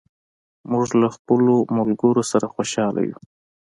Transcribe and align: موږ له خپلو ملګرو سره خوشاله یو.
موږ 0.71 0.87
له 1.01 1.07
خپلو 1.15 1.55
ملګرو 1.77 2.23
سره 2.31 2.45
خوشاله 2.53 3.01
یو. 3.09 3.17